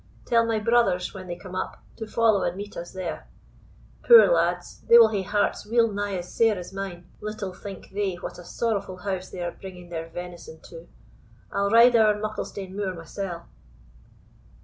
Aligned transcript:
Tell 0.25 0.47
my 0.47 0.57
brothers, 0.57 1.13
when 1.13 1.27
they 1.27 1.35
come 1.35 1.53
up, 1.53 1.83
to 1.97 2.07
follow 2.07 2.41
and 2.41 2.57
meet 2.57 2.75
us 2.75 2.91
there. 2.91 3.27
Poor 4.03 4.25
lads, 4.33 4.81
they 4.89 4.97
will 4.97 5.09
hae 5.09 5.21
hearts 5.21 5.63
weelnigh 5.63 6.15
as 6.17 6.33
sair 6.33 6.57
as 6.57 6.73
mine; 6.73 7.05
little 7.19 7.53
think 7.53 7.91
they 7.91 8.15
what 8.15 8.39
a 8.39 8.43
sorrowful 8.43 8.97
house 8.97 9.29
they 9.29 9.43
are 9.43 9.51
bringing 9.61 9.89
their 9.89 10.09
venison 10.09 10.59
to! 10.61 10.87
I'll 11.51 11.69
ride 11.69 11.95
ower 11.95 12.19
Mucklestane 12.19 12.73
Moor 12.75 12.95
mysell." 12.95 13.45